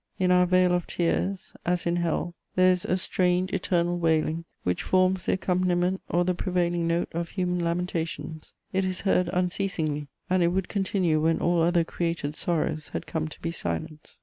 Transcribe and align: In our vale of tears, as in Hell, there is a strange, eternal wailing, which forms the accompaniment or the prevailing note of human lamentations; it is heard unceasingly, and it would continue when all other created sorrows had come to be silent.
In 0.17 0.31
our 0.31 0.47
vale 0.47 0.73
of 0.73 0.87
tears, 0.87 1.53
as 1.63 1.85
in 1.85 1.97
Hell, 1.97 2.33
there 2.55 2.71
is 2.73 2.85
a 2.85 2.97
strange, 2.97 3.53
eternal 3.53 3.99
wailing, 3.99 4.45
which 4.63 4.81
forms 4.81 5.27
the 5.27 5.33
accompaniment 5.33 6.01
or 6.09 6.25
the 6.25 6.33
prevailing 6.33 6.87
note 6.87 7.09
of 7.13 7.29
human 7.29 7.59
lamentations; 7.63 8.51
it 8.73 8.83
is 8.83 9.01
heard 9.01 9.29
unceasingly, 9.31 10.07
and 10.27 10.41
it 10.41 10.47
would 10.47 10.69
continue 10.69 11.21
when 11.21 11.37
all 11.37 11.61
other 11.61 11.83
created 11.83 12.35
sorrows 12.35 12.89
had 12.89 13.05
come 13.05 13.27
to 13.27 13.39
be 13.43 13.51
silent. 13.51 14.15